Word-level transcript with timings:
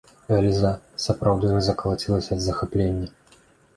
Эльза 0.37 0.69
сапраўды 1.05 1.51
аж 1.57 1.61
закалацілася 1.67 2.31
ад 2.39 2.45
захаплення. 2.47 3.07